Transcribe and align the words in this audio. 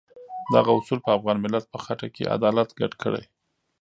دغه 0.53 0.69
اصول 0.79 0.99
په 1.05 1.11
افغان 1.17 1.37
ملت 1.45 1.65
په 1.73 1.77
خټه 1.83 2.07
کې 2.15 2.31
عدالت 2.35 2.69
ګډ 2.79 2.91
کړی. 3.03 3.23